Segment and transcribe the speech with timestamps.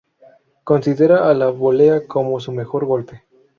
[0.63, 3.23] Considera a la volea como su mejor golpe.